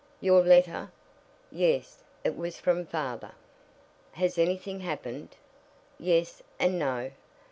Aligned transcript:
"Your 0.19 0.41
letter?" 0.41 0.91
"Yes, 1.51 2.03
it 2.23 2.35
was 2.35 2.57
from 2.59 2.87
father." 2.87 3.33
"Has 4.13 4.39
anything 4.39 4.79
happened?" 4.79 5.35
"Yes, 5.99 6.41
and 6.59 6.79
no. 6.79 7.11